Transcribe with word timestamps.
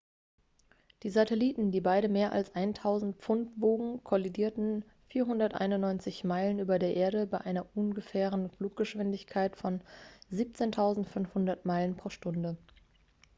die 1.03 1.11
satelliten 1.11 1.69
die 1.71 1.79
beide 1.79 2.09
mehr 2.09 2.31
als 2.31 2.51
1.000 2.55 3.13
pfund 3.19 3.51
wogen 3.57 4.03
kollidierten 4.03 4.83
491 5.09 6.23
meilen 6.23 6.57
über 6.57 6.79
der 6.79 6.95
erde 6.95 7.27
bei 7.27 7.37
einer 7.41 7.67
ungefähren 7.77 8.49
fluggeschwindigkeit 8.49 9.55
von 9.55 9.81
17.500 10.31 11.59
meilen 11.65 11.95
pro 11.97 12.09
stunde 12.09 12.57